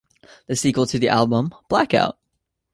The 0.47 0.55
sequel 0.55 0.87
to 0.87 0.97
the 0.97 1.09
album, 1.09 1.53
Blackout! 1.69 2.17